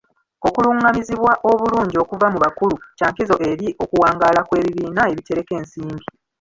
Okulungamizibwa 0.47 1.31
obulungi 1.51 1.95
okuva 2.03 2.27
mu 2.33 2.39
bakulu 2.45 2.75
kya 2.97 3.07
nkizo 3.11 3.35
eri 3.49 3.67
okuwangaala 3.83 4.41
kw'ebibiina 4.47 5.01
ebitereka 5.11 5.51
ensimbi. 5.59 6.03